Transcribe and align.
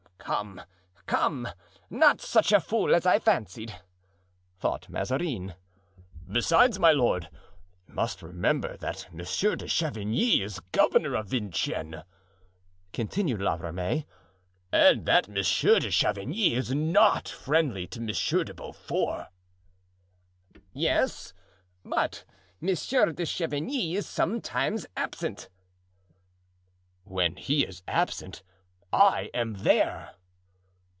"Come, 0.23 0.61
come; 1.07 1.47
not 1.89 2.21
such 2.21 2.53
a 2.53 2.61
fool 2.61 2.95
as 2.95 3.05
I 3.05 3.19
fancied!" 3.19 3.81
thought 4.57 4.87
Mazarin. 4.87 5.55
"Besides, 6.31 6.79
my 6.79 6.93
lord 6.93 7.27
must 7.85 8.21
remember 8.21 8.77
that 8.77 9.13
Monsieur 9.13 9.57
de 9.57 9.67
Chavigny 9.67 10.39
is 10.41 10.61
governor 10.71 11.15
of 11.15 11.27
Vincennes," 11.27 12.03
continued 12.93 13.41
La 13.41 13.55
Ramee, 13.55 14.05
"and 14.71 15.05
that 15.05 15.27
Monsieur 15.27 15.79
de 15.79 15.91
Chavigny 15.91 16.53
is 16.53 16.73
not 16.73 17.27
friendly 17.27 17.85
to 17.87 17.99
Monsieur 17.99 18.45
de 18.45 18.53
Beaufort." 18.53 19.27
"Yes, 20.71 21.33
but 21.83 22.23
Monsieur 22.61 23.11
de 23.11 23.25
Chavigny 23.25 23.95
is 23.97 24.07
sometimes 24.07 24.85
absent." 24.95 25.49
"When 27.03 27.35
he 27.35 27.65
is 27.65 27.83
absent 27.85 28.43
I 28.93 29.29
am 29.33 29.53
there." 29.55 30.15